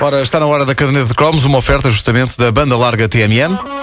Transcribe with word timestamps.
Ora, 0.00 0.22
está 0.22 0.38
na 0.38 0.46
hora 0.46 0.64
da 0.64 0.76
caderneta 0.76 1.06
de 1.06 1.14
cromos, 1.14 1.44
uma 1.44 1.58
oferta 1.58 1.90
justamente 1.90 2.38
da 2.38 2.52
banda 2.52 2.76
larga 2.76 3.08
TMN. 3.08 3.77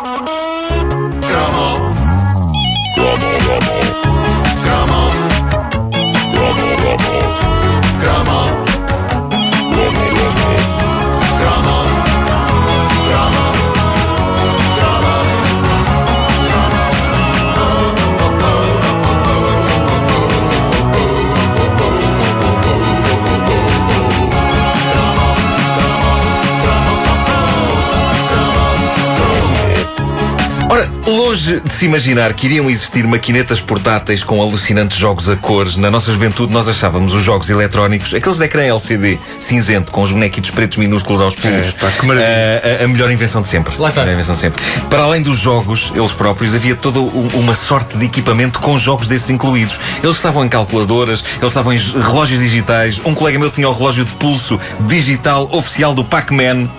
Longe 31.07 31.59
de 31.59 31.71
se 31.73 31.85
imaginar 31.85 32.33
que 32.33 32.47
iriam 32.47 32.69
existir 32.69 33.05
maquinetas 33.05 33.59
portáteis 33.59 34.23
com 34.23 34.41
alucinantes 34.41 34.97
jogos 34.97 35.29
a 35.29 35.35
cores, 35.35 35.77
na 35.77 35.91
nossa 35.91 36.11
juventude 36.11 36.51
nós 36.51 36.67
achávamos 36.67 37.13
os 37.13 37.23
jogos 37.23 37.49
eletrónicos, 37.49 38.13
aqueles 38.13 38.37
de 38.37 38.45
ecrã 38.45 38.63
LCD 38.63 39.19
cinzento, 39.39 39.91
com 39.91 40.01
os 40.01 40.11
bonequitos 40.11 40.49
pretos 40.51 40.77
minúsculos 40.77 41.21
aos 41.21 41.35
pulos, 41.35 41.67
É, 41.67 41.71
pá, 41.73 41.91
maravilha. 42.03 42.77
a, 42.81 42.83
a- 42.83 42.87
melhor 42.87 43.11
invenção 43.11 43.41
de 43.41 43.47
sempre. 43.47 43.73
Lá 43.77 43.89
está. 43.89 44.01
A 44.01 44.05
melhor 44.05 44.15
invenção 44.15 44.35
de 44.35 44.41
sempre. 44.41 44.63
Para 44.89 45.03
além 45.03 45.21
dos 45.21 45.37
jogos, 45.37 45.91
eles 45.95 46.11
próprios, 46.11 46.55
havia 46.55 46.75
toda 46.75 46.99
uma 46.99 47.53
sorte 47.55 47.97
de 47.97 48.05
equipamento 48.05 48.59
com 48.59 48.77
jogos 48.77 49.07
desses 49.07 49.29
incluídos. 49.29 49.79
Eles 50.03 50.15
estavam 50.15 50.43
em 50.45 50.49
calculadoras, 50.49 51.23
eles 51.37 51.47
estavam 51.51 51.73
em 51.73 51.77
relógios 51.77 52.39
digitais. 52.39 53.01
Um 53.05 53.13
colega 53.13 53.37
meu 53.37 53.49
tinha 53.51 53.69
o 53.69 53.73
relógio 53.73 54.05
de 54.05 54.13
pulso 54.15 54.59
digital 54.87 55.47
oficial 55.51 55.93
do 55.93 56.03
Pac-Man. 56.03 56.69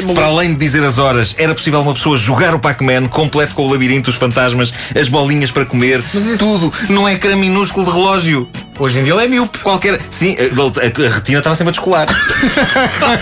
Maluco. 0.00 0.14
para 0.14 0.26
além 0.26 0.52
de 0.52 0.58
dizer 0.58 0.82
as 0.82 0.98
horas, 0.98 1.34
era 1.38 1.54
possível 1.54 1.80
uma 1.80 1.92
pessoa 1.94 2.16
jogar 2.16 2.54
o 2.54 2.58
Pac-Man 2.58 3.06
completo 3.08 3.54
com 3.60 3.66
o 3.68 3.72
labirinto, 3.72 4.08
os 4.08 4.16
fantasmas, 4.16 4.72
as 4.98 5.08
bolinhas 5.08 5.50
para 5.50 5.66
comer, 5.66 6.02
Mas 6.14 6.24
isso- 6.24 6.38
tudo 6.38 6.72
num 6.88 7.06
ecrã 7.08 7.36
minúsculo 7.36 7.84
de 7.84 7.92
relógio. 7.92 8.48
Hoje 8.80 8.98
em 8.98 9.02
dia 9.02 9.12
ele 9.12 9.24
é 9.24 9.28
miúpe. 9.28 9.58
Qualquer. 9.58 10.00
Sim, 10.10 10.34
a, 10.38 10.42
a- 10.42 11.06
a 11.06 11.14
retina 11.14 11.38
estava 11.38 11.54
sempre 11.54 11.68
a 11.68 11.72
descolar. 11.72 12.06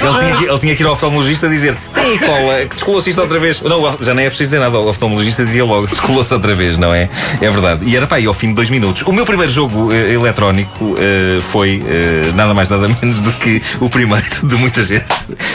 ele, 0.01 0.19
tinha 0.19 0.37
que, 0.39 0.45
ele 0.45 0.59
tinha 0.59 0.77
que 0.77 0.83
ir 0.83 0.87
ao 0.87 0.93
oftalmologista 0.93 1.49
dizer: 1.49 1.77
Tem 1.93 2.17
cola, 2.19 2.61
que 2.67 2.75
descolou-se 2.77 3.11
isto 3.11 3.21
outra 3.21 3.39
vez. 3.39 3.61
Não, 3.63 3.97
já 4.01 4.15
nem 4.15 4.27
é 4.27 4.29
preciso 4.29 4.51
dizer 4.51 4.61
nada. 4.61 4.79
O 4.79 4.89
oftalmologista 4.89 5.45
dizia 5.45 5.65
logo: 5.65 5.87
Descolou-se 5.91 6.33
outra 6.33 6.55
vez, 6.55 6.79
não 6.79 6.95
é? 6.95 7.09
É 7.41 7.51
verdade. 7.51 7.85
E 7.85 7.97
era 7.97 8.07
pá, 8.07 8.17
aí 8.17 8.27
ao 8.27 8.35
fim 8.35 8.49
de 8.49 8.55
dois 8.55 8.71
minutos. 8.71 9.03
O 9.03 9.13
meu 9.13 9.27
primeiro 9.27 9.51
jogo 9.53 9.93
eh, 9.93 10.13
eletrónico 10.13 10.95
eh, 10.99 11.41
foi 11.51 11.83
eh, 11.87 12.31
nada 12.35 12.55
mais, 12.55 12.71
nada 12.71 12.87
menos 12.89 13.21
do 13.21 13.33
que 13.33 13.61
o 13.81 13.91
primeiro 13.91 14.25
de 14.47 14.55
muita 14.55 14.83
gente. 14.83 15.07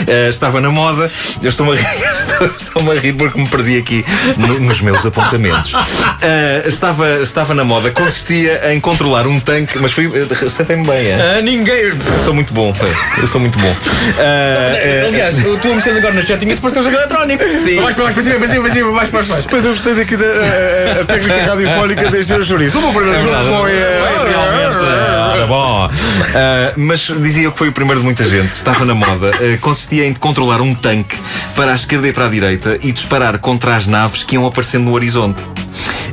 Eh, 0.06 0.28
estava 0.28 0.60
na 0.60 0.70
moda. 0.70 1.10
Eu 1.42 1.48
estou-me 1.48 1.72
a 1.72 1.76
rir, 1.76 1.86
estou- 2.12 2.46
estou-me 2.46 2.90
a 2.90 3.00
rir 3.00 3.12
porque 3.14 3.40
me 3.40 3.48
perdi 3.48 3.78
aqui 3.78 4.04
no- 4.36 4.60
nos 4.60 4.80
meus 4.82 5.04
apontamentos. 5.06 5.72
Eh, 6.20 6.64
estava, 6.66 7.08
estava 7.22 7.54
na 7.54 7.64
moda, 7.64 7.90
consistia 7.90 8.72
em 8.72 8.80
controlar 8.80 9.26
um 9.26 9.40
tanque, 9.40 9.78
mas 9.78 9.93
eh, 9.98 10.48
Safei-me 10.48 10.86
bem, 10.86 11.06
é? 11.08 11.36
Ah, 11.38 11.42
ninguém. 11.42 11.74
Eu 11.84 11.96
sou 12.24 12.34
muito 12.34 12.52
bom, 12.54 12.74
eu 13.18 13.26
sou 13.26 13.40
muito 13.40 13.58
bom. 13.58 13.74
Eh, 14.18 15.04
Aliás, 15.08 15.36
tu 15.36 15.70
a 15.70 15.74
mexes 15.74 15.96
agora 15.96 16.14
no 16.14 16.22
chat 16.22 16.38
tinha-se 16.40 16.60
parecer 16.60 16.80
um 16.80 16.82
jogo 16.84 16.96
eletrónico. 16.96 17.44
Sim. 17.44 17.80
Mais 17.80 17.94
para 17.94 18.04
mais 18.04 18.14
para 18.14 18.22
cima, 18.24 18.38
para 18.38 18.46
cima, 18.48 18.62
para 18.64 18.72
cima, 18.72 18.92
mais 18.92 19.10
para 19.10 19.22
baixo. 19.22 19.48
Mas 19.50 19.64
eu 19.64 19.70
gostei 19.72 19.94
daqui 19.94 20.16
da 20.16 20.24
a, 20.24 20.28
a- 20.28 21.00
a 21.00 21.04
técnica 21.04 21.44
radiofónica 21.46 22.10
deixa 22.10 22.36
o 22.36 22.44
chouriço. 22.44 22.78
O 22.78 22.82
meu 22.82 22.92
primeiro 22.92 23.18
É 23.18 23.22
jogo 23.22 23.58
foi. 23.60 23.72
É, 23.72 24.00
realmente, 24.28 24.84
eh, 24.84 25.36
era 25.36 25.46
bom. 25.46 25.90
Ah, 26.34 26.72
mas 26.76 27.00
dizia 27.20 27.44
eu 27.44 27.52
que 27.52 27.58
foi 27.58 27.68
o 27.68 27.72
primeiro 27.72 28.00
de 28.00 28.04
muita 28.04 28.24
gente, 28.24 28.52
estava 28.52 28.84
na 28.84 28.94
moda. 28.94 29.30
Ah, 29.34 29.58
consistia 29.60 30.06
em 30.06 30.14
controlar 30.14 30.60
um 30.60 30.74
tanque 30.74 31.16
para 31.56 31.72
a 31.72 31.74
esquerda 31.74 32.08
e 32.08 32.12
para 32.12 32.26
a 32.26 32.28
direita 32.28 32.78
e 32.82 32.92
disparar 32.92 33.38
contra 33.38 33.74
as 33.76 33.86
naves 33.86 34.22
que 34.24 34.34
iam 34.36 34.46
aparecendo 34.46 34.84
no 34.84 34.94
horizonte. 34.94 35.42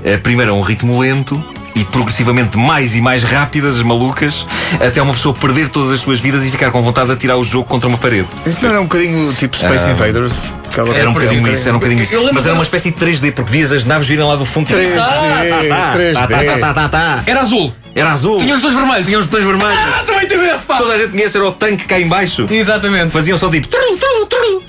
Ah, 0.05 0.19
primeiro 0.21 0.51
a 0.51 0.55
um 0.55 0.61
ritmo 0.61 0.99
lento. 0.99 1.43
E 1.75 1.83
progressivamente 1.85 2.57
mais 2.57 2.95
e 2.95 3.01
mais 3.01 3.23
rápidas, 3.23 3.77
as 3.77 3.83
malucas, 3.83 4.45
até 4.73 5.01
uma 5.01 5.13
pessoa 5.13 5.33
perder 5.33 5.69
todas 5.69 5.91
as 5.91 5.99
suas 6.01 6.19
vidas 6.19 6.43
e 6.43 6.51
ficar 6.51 6.69
com 6.71 6.81
vontade 6.81 7.07
de 7.07 7.13
atirar 7.13 7.37
o 7.37 7.43
jogo 7.43 7.65
contra 7.65 7.87
uma 7.87 7.97
parede. 7.97 8.27
Isso 8.45 8.61
não 8.61 8.69
era 8.69 8.81
um 8.81 8.83
bocadinho 8.83 9.33
tipo 9.33 9.55
Space 9.55 9.89
Invaders? 9.89 10.51
Era 10.95 11.09
um 11.09 11.13
bocadinho 11.13 11.47
isso, 11.47 11.67
era 11.67 11.75
um 11.75 11.79
bocadinho 11.79 12.03
isso. 12.03 12.13
Mas 12.33 12.45
era 12.45 12.55
uma 12.55 12.63
espécie 12.63 12.91
de 12.91 12.97
3D, 12.97 13.33
porque 13.33 13.51
vias 13.51 13.71
as 13.71 13.83
naves 13.85 14.07
virem 14.07 14.23
lá 14.25 14.35
do 14.35 14.45
fundo. 14.45 14.67
tipo, 14.67 14.79
3D, 14.79 14.95
tá, 14.95 15.93
3D. 15.95 16.13
tá, 16.13 16.27
tá, 16.27 16.59
tá, 16.59 16.73
tá, 16.73 16.89
tá. 16.89 17.23
Era 17.25 17.41
azul. 17.41 17.73
Era 17.93 18.11
azul. 18.11 18.39
Tinha 18.39 18.55
os 18.55 18.61
dois 18.61 18.73
vermelhos. 18.73 19.07
Tinha 19.07 19.19
os 19.19 19.25
botões 19.25 19.45
vermelhos. 19.45 19.77
Ah, 19.77 20.03
também 20.05 20.27
teve 20.27 20.45
esse, 20.45 20.65
pá. 20.65 20.77
Toda 20.77 20.93
a 20.93 20.97
gente 20.97 21.11
conhece, 21.11 21.37
era 21.37 21.45
o 21.45 21.51
tanque 21.51 21.85
cá 21.85 21.99
em 21.99 22.07
baixo. 22.07 22.47
Exatamente. 22.49 23.11
Faziam 23.11 23.37
só 23.37 23.49
tipo. 23.49 23.67
trulu, 23.67 23.97
trulu, 23.97 24.25
trulu. 24.27 24.63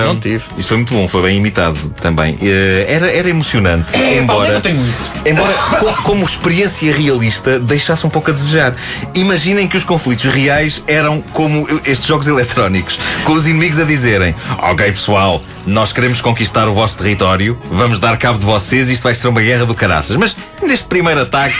Eu 0.00 0.06
não 0.08 0.20
tive. 0.20 0.44
Isto 0.58 0.68
foi 0.68 0.76
muito 0.78 0.94
bom, 0.94 1.06
foi 1.08 1.22
bem 1.22 1.36
imitado 1.36 1.78
também. 2.00 2.36
Eh, 2.42 2.86
era, 2.88 3.10
era 3.10 3.28
emocionante. 3.28 3.94
É, 3.94 4.18
embora. 4.18 4.52
eu 4.52 4.60
tenho 4.60 4.80
isso? 4.86 5.10
Embora, 5.26 5.52
co- 5.80 6.02
como 6.02 6.24
experiência 6.24 6.92
realista, 6.94 7.58
deixasse 7.58 8.06
um 8.06 8.10
pouco 8.10 8.30
a 8.30 8.34
desejar. 8.34 8.74
Imaginem 9.14 9.66
que 9.66 9.76
os 9.76 9.84
conflitos 9.84 10.24
reais 10.26 10.82
eram 10.86 11.20
como 11.32 11.66
estes 11.86 12.06
jogos 12.06 12.26
eletrónicos, 12.26 12.98
com 13.24 13.32
os 13.32 13.46
inimigos 13.46 13.78
a 13.78 13.84
dizerem: 13.84 14.34
Ok, 14.58 14.90
pessoal, 14.92 15.42
nós 15.66 15.92
queremos 15.92 16.20
conquistar 16.20 16.68
o 16.68 16.74
vosso 16.74 16.98
território, 16.98 17.58
vamos 17.70 18.00
dar 18.00 18.16
cabo 18.18 18.38
de 18.38 18.44
vocês, 18.44 18.88
isto 18.88 19.02
vai 19.02 19.14
ser 19.14 19.28
uma 19.28 19.40
guerra 19.40 19.64
do 19.66 19.74
caraças. 19.74 20.16
Mas 20.16 20.36
neste 20.62 20.86
primeiro 20.86 21.22
ataque, 21.22 21.54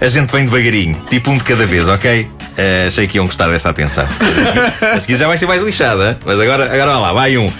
a 0.00 0.08
gente 0.08 0.30
vem 0.32 0.44
devagarinho, 0.44 0.96
tipo 1.08 1.30
um 1.30 1.38
de 1.38 1.44
cada 1.44 1.66
vez, 1.66 1.88
ok? 1.88 2.28
Eh, 2.56 2.84
achei 2.86 3.06
que 3.06 3.18
iam 3.18 3.26
gostar 3.26 3.48
desta 3.48 3.70
atenção. 3.70 4.06
A 4.94 4.98
seguir 4.98 5.16
já 5.16 5.26
vai 5.26 5.36
ser 5.36 5.46
mais 5.46 5.60
lixada, 5.62 6.18
mas 6.24 6.40
agora, 6.40 6.64
agora 6.64 6.98
lá, 6.98 7.12
vai 7.12 7.36
um. 7.36 7.52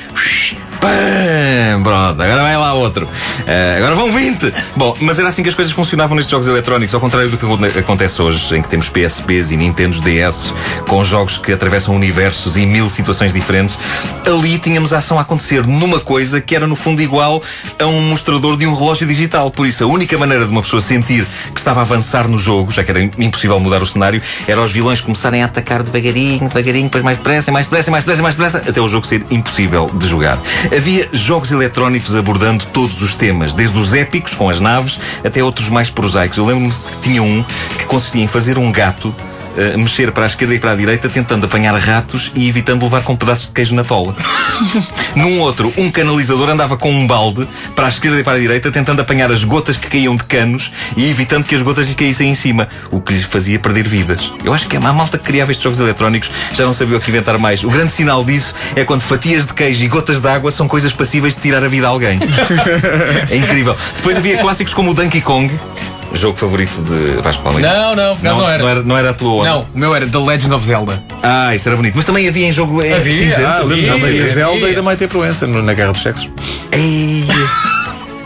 Pam, 0.80 1.82
pronto, 1.82 2.22
agora 2.22 2.42
vai 2.42 2.56
lá 2.56 2.74
outro. 2.74 3.08
Eh, 3.46 3.74
agora 3.78 3.94
vão 3.94 4.12
20. 4.12 4.52
Bom, 4.76 4.96
mas 5.00 5.18
era 5.18 5.28
assim 5.28 5.42
que 5.42 5.48
as 5.48 5.54
coisas 5.54 5.72
funcionavam 5.72 6.14
nestes 6.16 6.30
jogos 6.30 6.46
eletrónicos, 6.46 6.94
ao 6.94 7.00
contrário 7.00 7.28
do 7.30 7.36
que 7.36 7.44
aconte- 7.44 7.78
acontece 7.78 8.20
hoje, 8.22 8.56
em 8.56 8.62
que 8.62 8.68
temos 8.68 8.88
PSPs 8.88 9.50
e 9.52 9.56
Nintendos 9.56 10.00
DS 10.00 10.52
com 10.88 11.02
jogos 11.02 11.38
que 11.38 11.52
atravessam 11.52 11.94
universos 11.94 12.56
e 12.56 12.66
mil 12.66 12.88
situações 12.90 13.32
diferentes. 13.32 13.78
Ali 14.26 14.58
tínhamos 14.58 14.92
a 14.92 14.98
ação 14.98 15.18
a 15.18 15.22
acontecer 15.22 15.66
numa 15.66 16.00
coisa 16.00 16.40
que 16.40 16.54
era 16.54 16.66
no 16.66 16.76
fundo 16.76 17.02
igual 17.02 17.42
a 17.80 17.86
um 17.86 18.00
mostrador 18.10 18.56
de 18.56 18.66
um 18.66 18.74
relógio 18.74 19.06
digital. 19.06 19.50
Por 19.50 19.66
isso, 19.66 19.84
a 19.84 19.86
única 19.86 20.16
maneira 20.18 20.44
de 20.44 20.50
uma 20.50 20.62
pessoa 20.62 20.80
sentir 20.80 21.26
que 21.52 21.58
estava 21.58 21.80
a 21.80 21.82
avançar 21.82 22.28
no 22.28 22.38
jogo, 22.38 22.70
já 22.70 22.84
que 22.84 22.90
era 22.90 23.02
impossível 23.02 23.58
mudar 23.60 23.82
o 23.82 23.86
cenário, 23.86 24.20
era 24.46 24.60
os 24.62 24.72
vilões 24.72 25.00
começarem 25.00 25.42
a 25.42 25.46
atacar 25.46 25.82
devagarinho, 25.82 26.48
devagarinho, 26.48 26.84
depois 26.84 27.04
mais 27.04 27.18
depressa, 27.18 27.50
mais 27.52 27.66
depressa, 27.66 27.90
mais 27.90 28.04
depressa, 28.04 28.22
mais 28.22 28.34
depressa, 28.34 28.58
até 28.68 28.80
o 28.80 28.88
jogo 28.88 29.06
ser 29.06 29.24
impossível 29.30 29.90
de 29.94 30.06
jogar. 30.06 30.38
Havia 30.74 31.08
jogos 31.12 31.52
eletrónicos 31.52 32.16
abordando 32.16 32.64
todos 32.66 33.02
os 33.02 33.14
temas, 33.14 33.54
desde 33.54 33.76
os 33.76 33.94
épicos, 33.94 34.34
com 34.34 34.48
as 34.48 34.60
naves, 34.60 34.98
até 35.24 35.42
outros 35.42 35.68
mais 35.68 35.90
prosaicos. 35.90 36.38
Eu 36.38 36.46
lembro-me 36.46 36.72
que 36.72 37.00
tinha 37.02 37.22
um 37.22 37.44
que 37.78 37.84
consistia 37.84 38.22
em 38.22 38.26
fazer 38.26 38.58
um 38.58 38.72
gato 38.72 39.14
eh, 39.56 39.76
mexer 39.76 40.12
para 40.12 40.24
a 40.24 40.26
esquerda 40.26 40.54
e 40.54 40.58
para 40.58 40.72
a 40.72 40.76
direita, 40.76 41.08
tentando 41.08 41.46
apanhar 41.46 41.74
ratos 41.74 42.30
e 42.34 42.48
evitando 42.48 42.82
levar 42.84 43.02
com 43.02 43.16
pedaços 43.16 43.48
de 43.48 43.54
queijo 43.54 43.74
na 43.74 43.84
tola. 43.84 44.14
Num 45.14 45.40
outro, 45.40 45.72
um 45.76 45.90
canalizador 45.90 46.48
andava 46.48 46.76
com 46.76 46.90
um 46.90 47.06
balde 47.06 47.48
para 47.74 47.86
a 47.86 47.88
esquerda 47.88 48.20
e 48.20 48.24
para 48.24 48.36
a 48.36 48.40
direita, 48.40 48.70
tentando 48.70 49.00
apanhar 49.00 49.30
as 49.30 49.44
gotas 49.44 49.76
que 49.76 49.88
caíam 49.88 50.16
de 50.16 50.24
canos 50.24 50.70
e 50.96 51.08
evitando 51.08 51.44
que 51.44 51.54
as 51.54 51.62
gotas 51.62 51.88
lhe 51.88 51.94
caíssem 51.94 52.30
em 52.30 52.34
cima, 52.34 52.68
o 52.90 53.00
que 53.00 53.12
lhes 53.12 53.24
fazia 53.24 53.58
perder 53.58 53.88
vidas. 53.88 54.32
Eu 54.44 54.52
acho 54.52 54.68
que 54.68 54.76
a 54.76 54.80
malta 54.80 55.18
que 55.18 55.24
criava 55.24 55.50
estes 55.50 55.64
jogos 55.64 55.80
eletrónicos 55.80 56.30
já 56.52 56.64
não 56.64 56.74
sabia 56.74 56.96
o 56.96 57.00
que 57.00 57.10
inventar 57.10 57.38
mais. 57.38 57.64
O 57.64 57.70
grande 57.70 57.92
sinal 57.92 58.24
disso 58.24 58.54
é 58.74 58.84
quando 58.84 59.02
fatias 59.02 59.46
de 59.46 59.54
queijo 59.54 59.84
e 59.84 59.88
gotas 59.88 60.20
de 60.20 60.28
água 60.28 60.50
são 60.52 60.68
coisas 60.68 60.92
passíveis 60.92 61.34
de 61.34 61.40
tirar 61.40 61.64
a 61.64 61.68
vida 61.68 61.86
a 61.86 61.90
alguém. 61.90 62.18
é 63.30 63.36
incrível. 63.36 63.76
Depois 63.96 64.16
havia 64.16 64.38
clássicos 64.38 64.74
como 64.74 64.90
o 64.90 64.94
Donkey 64.94 65.20
Kong. 65.20 65.50
Jogo 66.14 66.36
favorito 66.36 66.80
de 66.82 67.20
Vasco 67.20 67.42
Palmeiras. 67.42 67.70
Não, 67.72 67.94
não, 67.96 68.16
por 68.16 68.26
acaso 68.26 68.40
não 68.40 68.48
era. 68.50 68.62
Não 68.62 68.68
era, 68.70 68.82
não 68.82 68.96
era 68.98 69.10
a 69.10 69.14
tua 69.14 69.32
onda. 69.32 69.50
Não, 69.50 69.60
o 69.74 69.78
meu 69.78 69.94
era 69.94 70.06
The 70.06 70.18
Legend 70.18 70.54
of 70.54 70.64
Zelda. 70.66 71.02
Ah, 71.22 71.54
isso 71.54 71.68
era 71.68 71.76
bonito. 71.76 71.94
Mas 71.96 72.04
também 72.06 72.26
havia 72.28 72.46
em 72.46 72.52
jogo 72.52 72.82
eh, 72.82 72.94
Havia, 72.94 73.12
cinzento. 73.30 73.46
Ah, 73.46 73.60
Sim, 73.68 73.86
Maria 74.00 74.26
sim, 74.28 74.34
Zelda 74.34 74.70
e 74.70 74.74
da 74.74 74.82
Maite 74.82 75.06
Proença 75.08 75.46
no- 75.46 75.62
na 75.62 75.74
Guerra 75.74 75.92
dos 75.92 76.02
Sexos. 76.02 76.28
Ei, 76.72 77.24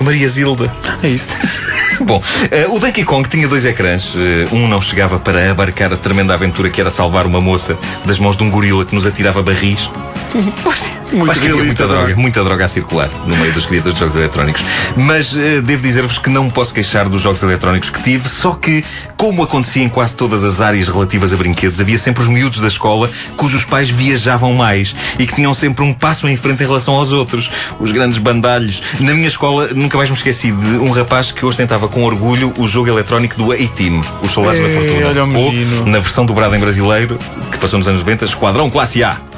Maria 0.01 0.29
Zilda. 0.29 0.73
É 1.03 1.09
isso. 1.09 1.29
Bom, 2.01 2.23
eh, 2.51 2.67
o 2.71 2.79
Donkey 2.79 3.05
Kong 3.05 3.29
tinha 3.29 3.47
dois 3.47 3.65
ecrãs. 3.67 4.15
Eh, 4.17 4.49
um 4.55 4.67
não 4.69 4.81
chegava 4.81 5.19
para 5.19 5.51
abarcar 5.51 5.93
a 5.93 5.97
tremenda 5.97 6.33
aventura 6.33 6.71
que 6.71 6.81
era 6.81 6.89
salvar 6.91 7.27
uma 7.27 7.41
moça 7.41 7.77
das 8.07 8.19
mãos 8.19 8.37
de 8.37 8.43
um 8.43 8.51
gorila 8.51 8.85
que 8.87 8.95
nos 8.95 9.05
atirava 9.07 9.43
barris. 9.43 9.91
Muito 11.13 11.33
realista, 11.41 11.65
muita 11.65 11.87
droga, 11.89 12.17
muita 12.17 12.45
droga 12.45 12.65
a 12.65 12.69
circular 12.69 13.11
no 13.27 13.37
meio 13.37 13.53
dos 13.53 13.67
criadores 13.67 13.95
de 13.95 14.01
jogos 14.01 14.15
eletrónicos. 14.15 14.65
Mas 14.97 15.37
eh, 15.37 15.61
devo 15.61 15.83
dizer-vos 15.83 16.19
que 16.19 16.31
não 16.31 16.45
me 16.45 16.53
posso 16.53 16.73
queixar 16.73 17.09
dos 17.09 17.23
jogos 17.23 17.43
eletrónicos 17.43 17.91
que 17.91 18.01
tive, 18.01 18.29
só 18.29 18.53
que, 18.53 18.85
como 19.17 19.43
acontecia 19.43 19.83
em 19.83 19.89
quase 19.89 20.15
todas 20.15 20.45
as 20.45 20.61
áreas 20.61 20.89
relativas 20.89 21.33
a 21.33 21.37
brinquedos, 21.37 21.81
havia 21.81 21.99
sempre 21.99 22.23
os 22.23 22.29
miúdos 22.29 22.61
da 22.61 22.69
escola 22.69 23.11
cujos 23.37 23.65
pais 23.65 23.91
viajavam 23.91 24.55
mais 24.55 24.95
e 25.19 25.27
que 25.27 25.35
tinham 25.35 25.53
sempre 25.53 25.85
um 25.85 25.93
passo 25.93 26.29
em 26.29 26.37
frente 26.37 26.63
em 26.63 26.67
relação 26.67 26.95
aos 26.95 27.11
outros. 27.11 27.51
Os 27.81 27.91
grandes 27.91 28.19
bandalhos. 28.19 28.81
Na 29.01 29.13
minha 29.13 29.29
escola, 29.29 29.69
nunca 29.75 29.97
mais 29.97 30.09
me 30.09 30.17
esqueci 30.17 30.53
de 30.53 30.77
um 30.77 30.91
rapaz 30.91 31.33
que 31.33 31.45
ostentava 31.45 31.89
com 31.89 32.05
orgulho 32.05 32.55
o 32.57 32.69
jogo 32.69 32.89
eletrónico 32.89 33.37
do 33.37 33.51
A-Team, 33.51 34.05
os 34.23 34.31
Soldados 34.31 34.61
da 34.61 34.69
Ei, 34.69 34.77
Fortuna. 34.77 35.09
olha 35.09 35.25
o 35.25 35.37
Ou, 35.37 35.87
na 35.87 35.99
versão 35.99 36.25
dobrada 36.25 36.57
em 36.57 36.61
brasileiro, 36.61 37.19
que 37.51 37.59
passou 37.59 37.79
nos 37.79 37.89
anos 37.89 38.01
90, 38.01 38.27
Esquadrão 38.27 38.71
Classe 38.71 39.03
A. 39.03 39.30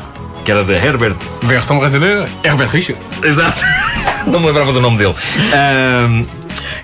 que 0.44 0.50
era 0.50 0.64
de 0.64 0.72
Herbert. 0.72 1.14
Versão 1.42 1.78
brasileira, 1.78 2.28
Herbert 2.44 2.68
Richards. 2.70 3.10
Exato. 3.22 3.58
Não 4.26 4.38
me 4.40 4.46
lembrava 4.46 4.72
do 4.72 4.80
nome 4.80 4.98
dele. 4.98 5.14
Ahm, 5.52 6.24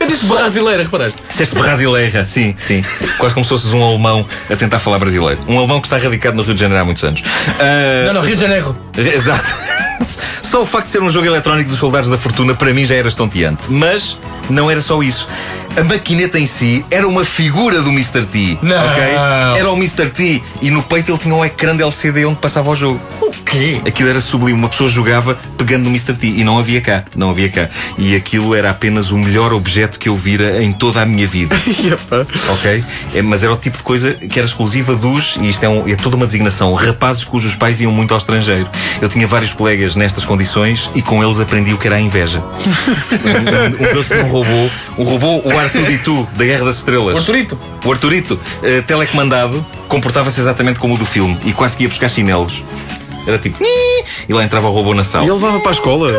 Eu 0.00 0.06
disse 0.06 0.26
brasileira, 0.26 0.82
reparaste? 0.82 1.22
Disseste 1.28 1.54
brasileira, 1.54 2.24
sim, 2.24 2.54
sim. 2.58 2.82
Quase 3.18 3.34
como 3.34 3.44
se 3.44 3.50
fosses 3.50 3.72
um 3.72 3.84
alemão 3.84 4.26
a 4.50 4.56
tentar 4.56 4.78
falar 4.80 4.98
brasileiro. 4.98 5.40
Um 5.46 5.56
alemão 5.58 5.80
que 5.80 5.86
está 5.86 5.98
radicado 5.98 6.36
no 6.36 6.42
Rio 6.42 6.54
de 6.54 6.60
Janeiro 6.60 6.82
há 6.82 6.84
muitos 6.84 7.04
anos. 7.04 7.22
Ah, 7.60 8.06
Não, 8.06 8.14
não, 8.14 8.20
Rio 8.22 8.34
de 8.34 8.40
Janeiro. 8.42 8.76
Exato. 8.96 9.54
Só 10.42 10.62
o 10.62 10.66
facto 10.66 10.86
de 10.86 10.92
ser 10.92 11.02
um 11.02 11.10
jogo 11.10 11.26
eletrónico 11.26 11.68
dos 11.70 11.78
Soldados 11.78 12.08
da 12.08 12.16
Fortuna 12.16 12.54
para 12.54 12.72
mim 12.72 12.84
já 12.84 12.94
era 12.94 13.08
estonteante. 13.08 13.64
Mas 13.68 14.18
não 14.48 14.70
era 14.70 14.80
só 14.80 15.02
isso. 15.02 15.28
A 15.78 15.84
maquineta 15.84 16.38
em 16.38 16.46
si 16.46 16.84
era 16.90 17.06
uma 17.06 17.24
figura 17.24 17.82
do 17.82 17.90
Mr. 17.90 18.24
T. 18.24 18.58
Não. 18.62 18.76
ok? 18.76 19.02
Era 19.58 19.70
o 19.70 19.76
Mr. 19.76 20.08
T 20.10 20.42
e 20.62 20.70
no 20.70 20.82
peito 20.82 21.10
ele 21.12 21.18
tinha 21.18 21.34
um 21.34 21.44
ecrã 21.44 21.76
de 21.76 21.82
LCD 21.82 22.24
onde 22.24 22.38
passava 22.38 22.70
o 22.70 22.74
jogo. 22.74 22.98
O 23.48 23.50
quê? 23.50 23.80
Aquilo 23.86 24.10
era 24.10 24.20
sublime. 24.20 24.58
Uma 24.58 24.68
pessoa 24.68 24.90
jogava 24.90 25.38
pegando 25.56 25.84
no 25.84 25.88
Mr. 25.90 26.14
T 26.14 26.26
e 26.26 26.44
não 26.44 26.58
havia 26.58 26.80
cá. 26.82 27.02
Não 27.16 27.30
havia 27.30 27.48
cá. 27.48 27.68
E 27.96 28.14
aquilo 28.14 28.54
era 28.54 28.68
apenas 28.70 29.10
o 29.10 29.16
melhor 29.18 29.52
objeto 29.54 29.98
que 29.98 30.08
eu 30.08 30.14
vira 30.16 30.62
em 30.62 30.70
toda 30.70 31.00
a 31.00 31.06
minha 31.06 31.26
vida. 31.26 31.56
ok? 32.52 32.84
É, 33.14 33.22
mas 33.22 33.42
era 33.42 33.52
o 33.52 33.56
tipo 33.56 33.78
de 33.78 33.82
coisa 33.82 34.12
que 34.12 34.38
era 34.38 34.46
exclusiva 34.46 34.94
dos, 34.94 35.36
e 35.40 35.48
isto 35.48 35.64
é, 35.64 35.68
um- 35.68 35.88
é 35.88 35.96
toda 35.96 36.16
uma 36.16 36.26
designação, 36.26 36.74
rapazes 36.74 37.24
cujos 37.24 37.54
pais 37.54 37.80
iam 37.80 37.90
muito 37.90 38.12
ao 38.12 38.18
estrangeiro. 38.18 38.68
Eu 39.00 39.08
tinha 39.08 39.26
vários 39.26 39.52
colegas 39.54 39.96
nestas 39.96 40.24
condições 40.26 40.90
e 40.94 41.00
com 41.00 41.24
eles 41.24 41.40
aprendi 41.40 41.72
o 41.72 41.78
que 41.78 41.86
era 41.86 41.96
a 41.96 42.00
inveja. 42.00 42.42
um, 43.24 43.82
um 43.82 43.86
deles 43.88 44.08
tinha 44.08 44.24
um 44.24 44.28
robô, 44.30 44.70
um 44.98 45.04
robô, 45.04 45.36
o 45.38 45.50
R2D2 45.50 46.26
da 46.36 46.44
Guerra 46.44 46.64
das 46.66 46.76
Estrelas. 46.76 47.14
O 47.14 47.18
Arturito. 47.18 47.58
O 47.84 47.90
Arturito, 47.92 48.38
eh, 48.62 48.82
telecomandado, 48.82 49.64
comportava-se 49.88 50.38
exatamente 50.38 50.78
como 50.78 50.94
o 50.94 50.98
do 50.98 51.06
filme 51.06 51.36
e 51.44 51.52
quase 51.52 51.76
que 51.76 51.84
ia 51.84 51.88
buscar 51.88 52.08
chinelos. 52.10 52.62
Era 53.28 53.38
tipo. 53.38 53.58
E 53.62 54.32
lá 54.32 54.42
entrava 54.42 54.68
o 54.68 54.72
robô 54.72 54.94
na 54.94 55.04
sala. 55.04 55.26
E 55.26 55.28
ele 55.28 55.34
levava 55.34 55.60
para 55.60 55.70
a 55.70 55.74
escola? 55.74 56.10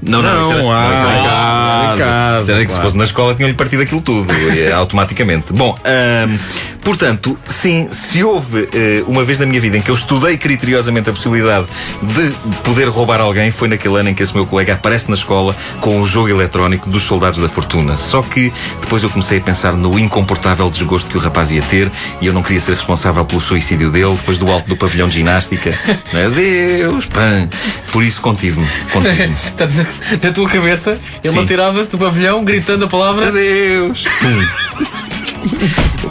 Não, 0.00 0.22
não, 0.22 0.40
isso 0.40 0.52
era, 0.52 0.62
Não, 0.62 0.72
não, 0.72 0.94
isso 0.94 1.04
era 1.04 1.18
em 1.18 1.26
ah, 1.26 1.28
casa. 1.28 1.94
em 1.94 1.98
casa, 1.98 2.52
era 2.52 2.64
que 2.64 2.70
se 2.70 2.74
claro. 2.74 2.82
fosse 2.82 2.96
na 2.96 3.04
escola 3.04 3.34
tinham-lhe 3.34 3.54
partido 3.54 3.82
aquilo 3.82 4.00
tudo, 4.00 4.26
automaticamente. 4.74 5.52
Bom, 5.52 5.76
ahm, 5.84 6.38
portanto, 6.84 7.38
sim, 7.46 7.88
se 7.90 8.22
houve 8.22 8.68
eh, 8.72 9.02
uma 9.06 9.24
vez 9.24 9.38
na 9.38 9.46
minha 9.46 9.60
vida 9.60 9.76
em 9.76 9.82
que 9.82 9.90
eu 9.90 9.94
estudei 9.94 10.36
criteriosamente 10.36 11.08
a 11.08 11.12
possibilidade 11.12 11.66
de 12.02 12.30
poder 12.62 12.88
roubar 12.88 13.20
alguém, 13.20 13.50
foi 13.50 13.68
naquele 13.68 13.98
ano 13.98 14.10
em 14.10 14.14
que 14.14 14.22
esse 14.22 14.34
meu 14.34 14.46
colega 14.46 14.74
aparece 14.74 15.08
na 15.08 15.14
escola 15.14 15.56
com 15.80 16.00
o 16.00 16.06
jogo 16.06 16.28
eletrónico 16.28 16.90
dos 16.90 17.02
Soldados 17.02 17.40
da 17.40 17.48
Fortuna. 17.48 17.96
Só 17.96 18.22
que 18.22 18.52
depois 18.80 19.02
eu 19.02 19.10
comecei 19.10 19.38
a 19.38 19.40
pensar 19.40 19.72
no 19.72 19.98
incomportável 19.98 20.70
desgosto 20.70 21.10
que 21.10 21.16
o 21.16 21.20
rapaz 21.20 21.50
ia 21.50 21.62
ter 21.62 21.90
e 22.20 22.26
eu 22.26 22.32
não 22.32 22.42
queria 22.42 22.60
ser 22.60 22.74
responsável 22.74 23.24
pelo 23.24 23.40
suicídio 23.40 23.90
dele 23.90 24.14
depois 24.16 24.38
do 24.38 24.50
alto 24.50 24.68
do 24.68 24.76
pavilhão 24.76 25.08
de 25.08 25.16
ginástica. 25.16 25.74
Adeus, 26.12 27.06
pã. 27.06 27.48
Por 27.92 28.02
isso 28.02 28.20
contive-me. 28.20 28.66
Portanto, 28.92 29.74
na, 29.74 30.28
na 30.28 30.32
tua 30.32 30.48
cabeça, 30.48 30.98
ele 31.22 31.38
atirava-se 31.38 31.90
do 31.90 31.98
pavilhão 31.98 32.44
gritando 32.44 32.84
a 32.84 32.88
palavra. 32.88 33.28
Adeus. 33.28 34.04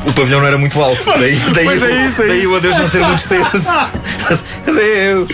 O 0.05 0.13
pavilhão 0.13 0.39
não 0.41 0.47
era 0.47 0.57
muito 0.57 0.79
alto. 0.81 1.03
Daí, 1.05 1.35
daí, 1.53 1.65
Pois 1.65 1.83
é 1.83 2.05
isso, 2.05 2.21
é 2.23 2.27
daí 2.27 2.39
isso. 2.39 2.51
o 2.51 2.55
adeus 2.55 2.77
não 2.77 2.87
ser 2.87 2.99
muito 3.01 3.19
extenso. 3.19 3.69
Adeus. 4.67 5.29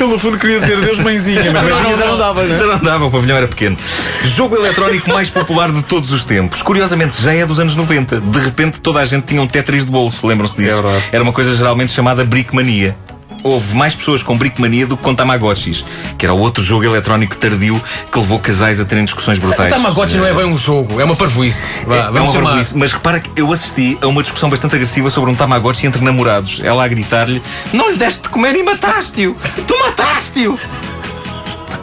Ele 0.00 0.10
no 0.10 0.18
fundo 0.18 0.38
queria 0.38 0.60
dizer 0.60 0.76
Deus 0.78 0.98
mãezinha, 0.98 1.52
mas 1.52 1.62
mãezinha 1.62 1.94
já 1.96 2.06
não 2.06 2.18
dava, 2.18 2.42
né? 2.42 2.56
Já 2.56 2.66
não 2.66 2.78
dava, 2.78 3.06
o 3.06 3.10
pavilhão 3.10 3.36
era 3.36 3.46
pequeno. 3.46 3.76
Jogo 4.24 4.56
eletrónico 4.56 5.10
mais 5.10 5.28
popular 5.30 5.70
de 5.70 5.82
todos 5.82 6.10
os 6.12 6.24
tempos. 6.24 6.62
Curiosamente, 6.62 7.20
já 7.22 7.32
é 7.32 7.46
dos 7.46 7.58
anos 7.58 7.74
90. 7.76 8.20
De 8.20 8.38
repente, 8.40 8.80
toda 8.80 9.00
a 9.00 9.04
gente 9.04 9.24
tinha 9.24 9.40
um 9.40 9.46
Tetris 9.46 9.84
de 9.84 9.90
bolso. 9.90 10.26
Lembram-se 10.26 10.56
disso? 10.56 10.82
É. 11.12 11.16
Era 11.16 11.22
uma 11.22 11.32
coisa 11.32 11.54
geralmente 11.56 11.92
chamada 11.92 12.24
Brickmania. 12.24 12.96
Houve 13.44 13.74
mais 13.74 13.94
pessoas 13.94 14.22
com 14.22 14.38
Brickmania 14.38 14.86
do 14.86 14.96
que 14.96 15.02
com 15.02 15.14
Tamagotchis, 15.14 15.84
que 16.16 16.24
era 16.24 16.32
o 16.32 16.38
outro 16.38 16.62
jogo 16.62 16.84
eletrónico 16.84 17.36
tardio 17.36 17.82
que 18.10 18.18
levou 18.18 18.38
casais 18.38 18.78
a 18.78 18.84
terem 18.84 19.04
discussões 19.04 19.38
O 19.38 19.40
brutais. 19.40 19.68
Tamagotchi 19.72 20.16
não 20.16 20.26
é 20.26 20.32
bem 20.32 20.44
um 20.44 20.56
jogo, 20.56 21.00
é 21.00 21.04
uma 21.04 21.16
parvoíce. 21.16 21.66
Vá, 21.86 21.96
É, 21.96 21.98
é 21.98 22.02
vamos 22.04 22.20
uma 22.28 22.32
chamar. 22.34 22.50
barbice, 22.50 22.76
mas 22.78 22.92
repara 22.92 23.18
que 23.20 23.30
eu 23.40 23.52
assisti 23.52 23.98
a 24.00 24.06
uma 24.06 24.22
discussão 24.22 24.48
bastante 24.48 24.76
agressiva 24.76 25.10
sobre 25.10 25.30
um 25.30 25.34
Tamagotchi 25.34 25.86
entre 25.86 26.02
namorados. 26.04 26.60
Ela 26.62 26.84
a 26.84 26.88
gritar-lhe: 26.88 27.42
Não 27.72 27.90
lhe 27.90 27.96
deste 27.96 28.22
de 28.22 28.28
comer 28.28 28.54
e 28.54 28.62
mataste-o! 28.62 29.36
Tu 29.66 29.76
mataste-o! 29.78 30.58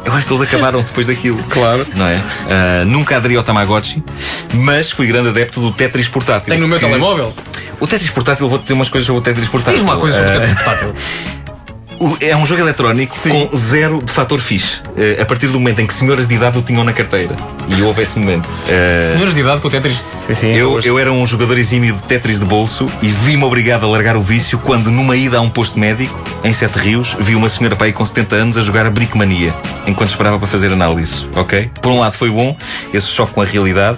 Eu 0.06 0.14
acho 0.14 0.26
que 0.26 0.34
eles 0.34 0.44
acabaram 0.44 0.82
depois 0.82 1.08
daquilo. 1.08 1.38
Claro. 1.50 1.86
Não 1.94 2.06
é? 2.08 2.20
Ah, 2.50 2.86
nunca 2.86 3.18
aderi 3.18 3.36
ao 3.36 3.44
Tamagotchi, 3.44 4.02
mas 4.54 4.90
fui 4.92 5.06
grande 5.08 5.30
adepto 5.30 5.60
do 5.60 5.72
Tetris 5.72 6.08
portátil. 6.08 6.48
Tenho 6.50 6.62
no 6.62 6.68
meu 6.68 6.80
Que- 6.80 6.86
telemóvel. 6.86 7.34
O 7.82 7.86
Tetris 7.88 8.10
portátil, 8.10 8.50
vou-te 8.50 8.64
dizer 8.64 8.74
umas 8.74 8.90
coisas 8.90 9.06
sobre 9.06 9.20
o 9.20 9.24
Tetris 9.24 9.48
portátil. 9.50 9.74
Diz-me 9.80 9.90
uma 9.92 10.00
coisa 10.00 10.16
sobre 10.18 10.30
o 10.32 10.38
Ah, 10.38 10.42
teto 10.46 10.56
portátil. 10.56 10.96
É 12.22 12.36
um 12.36 12.46
jogo 12.46 12.62
eletrónico 12.62 13.16
com 13.18 13.58
zero 13.58 14.02
de 14.04 14.12
fator 14.12 14.40
fixe. 14.40 14.82
Ah, 14.88 15.22
a 15.22 15.26
partir 15.26 15.48
do 15.48 15.60
momento 15.60 15.80
em 15.80 15.88
que 15.88 15.94
senhoras 15.94 16.28
de 16.28 16.36
idade 16.36 16.58
o 16.58 16.62
tinham 16.62 16.84
na 16.84 16.94
carteira. 16.94 17.36
E 17.68 17.82
houve 17.82 18.02
esse 18.02 18.18
momento. 18.20 18.48
Ah, 18.64 19.02
Senhores 19.02 19.34
de 19.34 19.42
idade 19.42 19.62
com 19.62 19.68
o 19.68 19.72
Tetris. 19.72 20.02
Sim, 20.22 20.34
sim. 20.36 20.54
eu, 20.54 20.80
eu 20.82 21.00
era 21.00 21.12
um 21.12 21.26
jogador 21.26 21.58
exímio 21.58 21.94
de 21.94 22.02
Tetris 22.04 22.40
de 22.40 22.46
bolso 22.46 22.90
e 23.02 23.08
vi-me 23.08 23.44
obrigado 23.44 23.86
a 23.86 23.90
largar 23.90 24.16
o 24.16 24.22
vício 24.22 24.60
quando, 24.60 24.90
numa 24.90 25.16
ida 25.16 25.38
a 25.38 25.42
um 25.42 25.50
posto 25.50 25.80
médico, 25.80 26.20
em 26.44 26.54
Sete 26.54 26.78
Rios, 26.78 27.16
vi 27.20 27.36
uma 27.36 27.50
senhora 27.50 27.76
pai 27.76 27.92
com 27.92 28.06
70 28.06 28.36
anos 28.36 28.58
a 28.58 28.62
jogar 28.62 28.86
a 28.86 28.90
Brickmania, 28.90 29.54
enquanto 29.88 30.10
esperava 30.10 30.38
para 30.38 30.48
fazer 30.48 30.72
análise, 30.72 31.28
ok? 31.36 31.70
Por 31.82 31.92
um 31.92 32.00
lado 32.00 32.14
foi 32.14 32.30
bom, 32.30 32.56
esse 32.94 33.08
choque 33.08 33.34
com 33.34 33.42
a 33.42 33.46
realidade, 33.46 33.98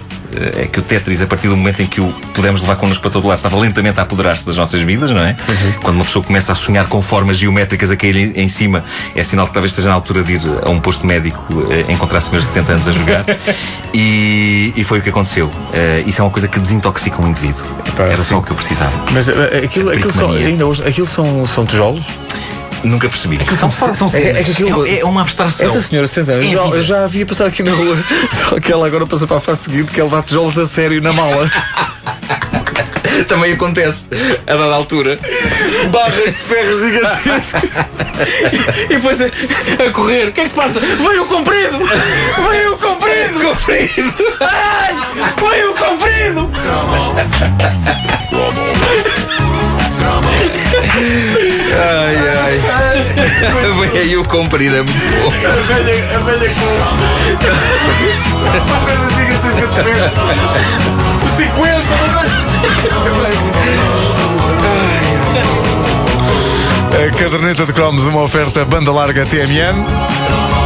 é 0.62 0.66
que 0.66 0.78
o 0.78 0.82
Tetris, 0.82 1.20
a 1.22 1.26
partir 1.26 1.48
do 1.48 1.56
momento 1.56 1.80
em 1.82 1.86
que 1.86 2.00
o 2.00 2.08
pudemos 2.34 2.60
levar 2.60 2.76
connosco 2.76 3.02
para 3.02 3.10
todo 3.10 3.26
lado, 3.28 3.36
estava 3.36 3.56
lentamente 3.58 3.98
a 4.00 4.02
apoderar-se 4.02 4.46
das 4.46 4.56
nossas 4.56 4.80
vidas, 4.82 5.10
não 5.10 5.20
é? 5.20 5.36
Quando 5.82 5.96
uma 5.96 6.04
pessoa 6.04 6.24
começa 6.24 6.52
a 6.52 6.54
sonhar 6.54 6.86
com 6.86 7.00
formas 7.02 7.38
geométricas 7.38 7.90
a 7.90 7.96
cair 7.96 8.16
em- 8.36 8.48
cima, 8.48 8.84
é 9.14 9.24
sinal 9.24 9.46
que 9.46 9.52
talvez 9.54 9.72
esteja 9.72 9.88
na 9.88 9.94
altura 9.94 10.22
de 10.22 10.34
ir 10.34 10.40
a 10.64 10.68
um 10.70 10.78
posto 10.80 11.06
médico 11.06 11.42
eh, 11.70 11.90
encontrar 11.92 12.20
senhores 12.20 12.46
de 12.46 12.52
70 12.52 12.72
anos 12.72 12.88
a 12.88 12.92
jogar. 12.92 13.24
e, 13.94 14.72
e 14.76 14.84
foi 14.84 14.98
o 14.98 15.02
que 15.02 15.08
aconteceu. 15.08 15.50
Eh, 15.72 16.04
isso 16.06 16.20
é 16.20 16.24
uma 16.24 16.30
coisa 16.30 16.48
que 16.48 16.58
desintoxica 16.60 17.20
um 17.22 17.28
indivíduo. 17.28 17.64
Epá, 17.86 18.04
Era 18.04 18.16
sim. 18.18 18.24
só 18.24 18.38
o 18.38 18.42
que 18.42 18.50
eu 18.50 18.56
precisava. 18.56 18.92
Mas 19.10 19.28
eh, 19.28 19.62
aquilo, 19.64 19.90
aquilo 19.90 20.12
são, 20.12 20.30
ainda 20.32 20.66
hoje, 20.66 20.82
aquilo 20.86 21.06
são, 21.06 21.46
são 21.46 21.64
tijolos? 21.66 22.04
Nunca 22.84 23.08
percebi. 23.08 23.38
São, 23.56 23.70
são 23.70 24.10
É, 24.14 24.40
é 24.40 24.44
que 24.44 24.52
aquilo. 24.52 24.86
É, 24.86 25.00
é 25.00 25.04
uma 25.04 25.22
abstração. 25.22 25.66
Essa 25.66 25.80
senhora 25.80 26.06
de 26.08 26.14
70 26.14 26.32
anos, 26.32 26.52
É 26.52 26.54
eu, 26.54 26.82
já 26.82 27.04
a 27.04 27.06
via 27.06 27.24
passar 27.24 27.46
aqui 27.46 27.62
na 27.62 27.72
rua, 27.72 27.96
só 28.50 28.60
que 28.60 28.72
ela 28.72 28.86
agora 28.86 29.06
passa 29.06 29.26
para 29.26 29.36
a 29.36 29.40
fase 29.40 29.64
seguinte 29.64 29.92
que 29.92 30.00
ela 30.00 30.10
dá 30.10 30.22
tijolos 30.22 30.58
a 30.58 30.66
sério 30.66 31.00
na 31.00 31.12
mala. 31.12 31.50
Também 33.28 33.52
acontece 33.52 34.06
a 34.46 34.56
dada 34.56 34.74
altura. 34.74 35.18
Barras 35.90 36.32
de 36.32 36.38
ferro 36.38 36.80
gigantescas. 36.80 37.52
E 38.84 38.94
depois 38.94 39.20
a, 39.20 39.26
a 39.26 39.90
correr. 39.90 40.28
O 40.28 40.32
que 40.32 40.40
é 40.40 40.44
que 40.44 40.50
se 40.50 40.56
passa? 40.56 40.78
Veio 40.78 41.24
o 41.24 41.26
comprido! 41.26 41.78
Veio 42.48 42.74
o 42.74 42.78
comprido! 42.78 43.40
Comprido. 43.40 44.14
Ai! 44.40 44.94
Veio 45.50 45.72
o 45.72 45.74
comprido! 45.74 46.50
Ai, 51.74 52.16
ai. 52.16 52.81
Vem 53.42 53.90
aí 54.00 54.16
o 54.16 54.22
comprido, 54.24 54.76
é 54.76 54.82
muito 54.82 54.98
bom. 54.98 55.28
A 55.28 55.30
velha, 55.30 56.16
a 56.16 56.20
velha 56.20 56.50
com. 56.50 56.62
Uma 58.42 58.78
coisa 58.86 59.08
gigantesca 59.14 59.66
de 59.66 59.74
ferro. 59.82 60.10
Por 61.20 61.30
50, 61.30 61.82
A 66.94 67.10
caderneta 67.16 67.66
de 67.66 67.72
cromos, 67.72 68.06
uma 68.06 68.22
oferta 68.22 68.64
banda 68.64 68.92
larga 68.92 69.26
TMN. 69.26 70.61